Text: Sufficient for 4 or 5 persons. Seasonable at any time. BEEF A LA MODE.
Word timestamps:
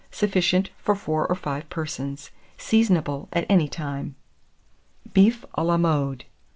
Sufficient 0.09 0.71
for 0.79 0.95
4 0.95 1.27
or 1.27 1.35
5 1.35 1.69
persons. 1.69 2.31
Seasonable 2.57 3.29
at 3.33 3.45
any 3.47 3.67
time. 3.67 4.15
BEEF 5.13 5.45
A 5.53 5.63
LA 5.63 5.77
MODE. 5.77 6.25